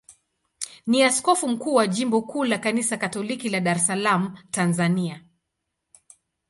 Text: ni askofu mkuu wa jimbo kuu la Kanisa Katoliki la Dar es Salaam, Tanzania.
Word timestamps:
ni 0.87 1.03
askofu 1.03 1.47
mkuu 1.47 1.73
wa 1.73 1.87
jimbo 1.87 2.21
kuu 2.21 2.43
la 2.45 2.57
Kanisa 2.57 2.97
Katoliki 2.97 3.49
la 3.49 3.59
Dar 3.59 3.77
es 3.77 3.87
Salaam, 3.87 4.37
Tanzania. 4.51 5.23